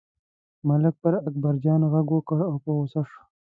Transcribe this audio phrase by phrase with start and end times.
[0.67, 3.21] ملک پر اکبرجان غږ وکړ او په غوسه شو.